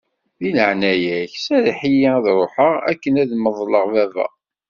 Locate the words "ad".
2.17-2.25, 3.23-3.31